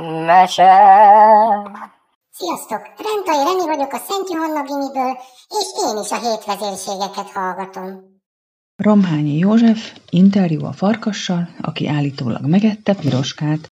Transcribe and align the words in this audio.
Mese! 0.00 0.72
Sziasztok! 2.30 2.82
Rentai 2.96 3.44
Reni 3.44 3.66
vagyok 3.66 3.92
a 3.92 3.98
Szent 3.98 4.30
Johanna 4.30 4.62
Gimiből, 4.62 5.18
és 5.48 5.66
én 5.88 6.02
is 6.02 6.10
a 6.10 6.18
hétvezérségeket 6.18 7.30
hallgatom. 7.30 8.18
Romhányi 8.76 9.38
József 9.38 9.96
interjú 10.10 10.64
a 10.64 10.72
farkassal, 10.72 11.48
aki 11.60 11.86
állítólag 11.88 12.46
megette 12.46 12.94
Piroskát. 12.94 13.66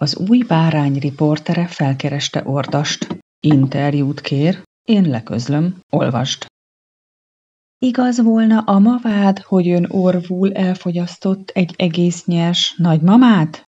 Az 0.00 0.16
új 0.16 0.42
bárány 0.42 0.98
riportere 0.98 1.66
felkereste 1.66 2.42
Ordast. 2.44 3.06
Interjút 3.40 4.20
kér, 4.20 4.62
én 4.82 5.08
leközlöm, 5.08 5.80
olvasd. 5.90 6.46
Igaz 7.78 8.22
volna 8.22 8.60
a 8.60 8.78
mavád, 8.78 9.38
hogy 9.38 9.68
ön 9.68 9.86
orvul 9.90 10.52
elfogyasztott 10.52 11.50
egy 11.50 11.74
egész 11.76 12.24
nyers 12.24 12.74
nagymamát? 12.76 13.64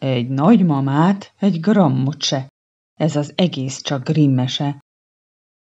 Egy 0.00 0.28
nagymamát, 0.28 1.34
egy 1.38 1.60
grammot 1.60 2.22
se. 2.22 2.48
Ez 2.94 3.16
az 3.16 3.32
egész 3.36 3.80
csak 3.80 4.08
grimmese. 4.08 4.80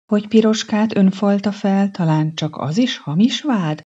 Hogy 0.04 0.28
piroskát 0.28 0.96
önfalta 0.96 1.52
fel, 1.52 1.90
talán 1.90 2.34
csak 2.34 2.56
az 2.56 2.76
is 2.76 2.98
hamis 2.98 3.42
vád? 3.42 3.82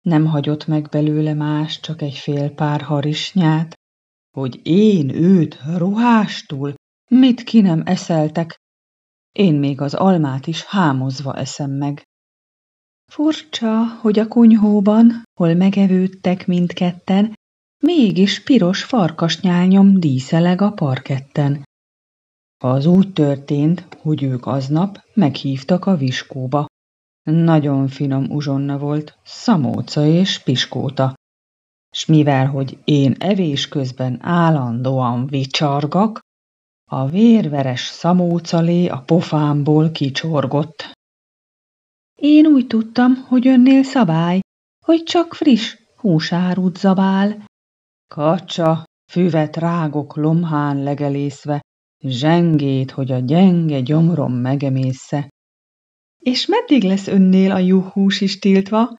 Nem 0.00 0.26
hagyott 0.26 0.66
meg 0.66 0.88
belőle 0.88 1.34
más, 1.34 1.80
csak 1.80 2.02
egy 2.02 2.14
fél 2.14 2.50
pár 2.50 2.80
harisnyát. 2.80 3.74
Hogy 4.30 4.60
én 4.62 5.10
őt 5.10 5.58
ruhástul, 5.76 6.74
mit 7.10 7.42
ki 7.42 7.60
nem 7.60 7.82
eszeltek, 7.84 8.56
én 9.32 9.54
még 9.54 9.80
az 9.80 9.94
almát 9.94 10.46
is 10.46 10.64
hámozva 10.64 11.36
eszem 11.36 11.70
meg. 11.70 12.02
Furcsa, 13.12 13.84
hogy 13.84 14.18
a 14.18 14.28
kunyhóban, 14.28 15.22
hol 15.38 15.54
megevődtek 15.54 16.46
mindketten, 16.46 17.34
mégis 17.78 18.42
piros 18.42 18.84
farkasnyálnyom 18.84 20.00
díszeleg 20.00 20.60
a 20.60 20.70
parketten. 20.70 21.62
Az 22.64 22.86
úgy 22.86 23.12
történt, 23.12 23.86
hogy 23.98 24.22
ők 24.22 24.46
aznap 24.46 25.04
meghívtak 25.14 25.86
a 25.86 25.96
viskóba. 25.96 26.66
Nagyon 27.22 27.88
finom 27.88 28.30
uzsonna 28.30 28.78
volt, 28.78 29.18
szamóca 29.24 30.06
és 30.06 30.38
piskóta. 30.38 31.14
S 31.90 32.06
mivel, 32.06 32.46
hogy 32.46 32.78
én 32.84 33.14
evés 33.18 33.68
közben 33.68 34.18
állandóan 34.22 35.26
vicsargak, 35.26 36.20
a 36.90 37.06
vérveres 37.06 37.80
szamócalé 37.80 38.86
a 38.86 38.98
pofámból 38.98 39.90
kicsorgott. 39.90 40.92
Én 42.14 42.46
úgy 42.46 42.66
tudtam, 42.66 43.14
hogy 43.14 43.46
önnél 43.46 43.82
szabály, 43.82 44.40
hogy 44.84 45.02
csak 45.02 45.34
friss 45.34 45.76
húsárút 45.96 46.76
zabál. 46.76 47.44
Kacsa, 48.08 48.84
füvet 49.10 49.56
rágok 49.56 50.16
lomhán 50.16 50.82
legelészve, 50.82 51.60
zsengét, 52.04 52.90
hogy 52.90 53.12
a 53.12 53.18
gyenge 53.18 53.80
gyomrom 53.80 54.32
megemésze. 54.32 55.28
És 56.18 56.46
meddig 56.46 56.82
lesz 56.82 57.06
önnél 57.06 57.50
a 57.50 57.58
juhús 57.58 58.20
is 58.20 58.38
tiltva? 58.38 58.96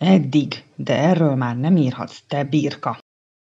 Eddig, 0.00 0.64
de 0.76 0.98
erről 0.98 1.34
már 1.34 1.56
nem 1.56 1.76
írhatsz, 1.76 2.20
te 2.26 2.44
birka. 2.44 2.98